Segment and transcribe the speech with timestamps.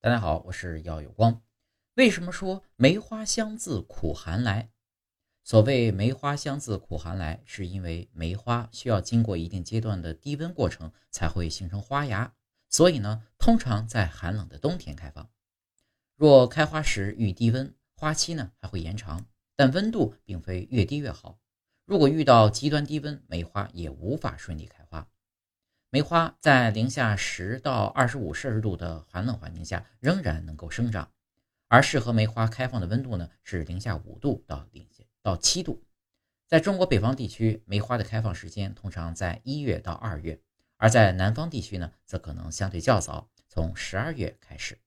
[0.00, 1.42] 大家好，我是耀有光。
[1.94, 4.70] 为什么说梅花香自苦寒来？
[5.42, 12.32] 所谓梅花香自苦寒来，是因为梅花需要经过一定阶段的低温过程才会形成花芽，
[12.68, 15.28] 所以呢，通常在寒冷的冬天开放。
[16.14, 19.26] 若开花时遇低温，花期呢还会延长，
[19.56, 21.40] 但温度并非越低越好。
[21.84, 25.08] 如果遇到极端低温，梅花也无法顺利开花。
[25.90, 31.10] 梅花在零下十到二十五摄氏度的寒冷环境下仍然能够生长，
[31.66, 35.82] 而适合梅花开放的温度呢是零下五度到零下到七度。
[36.46, 40.38] 在中国北方地区，梅花的开放时间通常在一月到二月，
[40.76, 44.78] 而在南方地区呢则可能相对较早，从十二月开始。